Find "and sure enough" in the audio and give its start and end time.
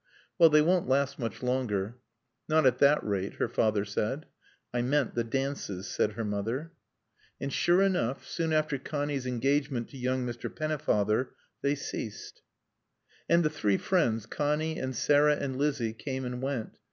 7.39-8.25